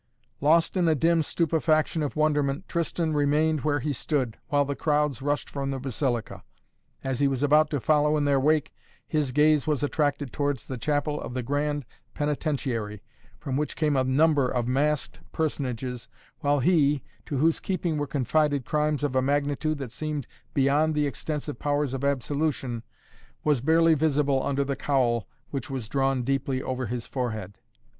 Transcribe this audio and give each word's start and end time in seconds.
Lost 0.39 0.75
in 0.75 0.87
a 0.87 0.95
dim 0.95 1.21
stupefaction 1.21 2.01
of 2.01 2.15
wonderment, 2.15 2.67
Tristan 2.67 3.13
remained 3.13 3.61
where 3.61 3.79
he 3.79 3.93
stood, 3.93 4.35
while 4.47 4.65
the 4.65 4.75
crowds 4.75 5.21
rushed 5.21 5.47
from 5.47 5.69
the 5.69 5.77
Basilica. 5.79 6.43
As 7.03 7.19
he 7.19 7.27
was 7.27 7.43
about 7.43 7.69
to 7.69 7.79
follow 7.79 8.17
in 8.17 8.23
their 8.23 8.39
wake, 8.39 8.73
his 9.07 9.31
gaze 9.31 9.67
was 9.67 9.83
attracted 9.83 10.33
towards 10.33 10.65
the 10.65 10.79
chapel 10.79 11.21
of 11.21 11.35
the 11.35 11.43
Grand 11.43 11.85
Penitentiary, 12.15 13.03
from 13.37 13.57
which 13.57 13.75
came 13.75 13.95
a 13.95 14.03
number 14.03 14.47
of 14.49 14.67
masked 14.67 15.19
personages 15.31 16.09
while 16.39 16.61
he, 16.61 17.03
to 17.27 17.37
whose 17.37 17.59
keeping 17.59 17.99
were 17.99 18.07
confided 18.07 18.65
crimes 18.65 19.03
of 19.03 19.15
a 19.15 19.21
magnitude 19.21 19.77
that 19.77 19.91
seemed 19.91 20.25
beyond 20.55 20.95
the 20.95 21.05
extensive 21.05 21.59
powers 21.59 21.93
of 21.93 22.03
absolution, 22.03 22.81
was 23.43 23.61
barely 23.61 23.93
visible 23.93 24.41
under 24.41 24.63
the 24.63 24.75
cowl, 24.75 25.27
which 25.51 25.69
was 25.69 25.87
drawn 25.87 26.23
deeply 26.23 26.59
over 26.59 26.87
his 26.87 27.05
forehead. 27.05 27.59